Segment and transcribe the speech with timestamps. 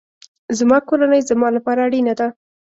[0.57, 2.27] زما کورنۍ زما لپاره اړینه ده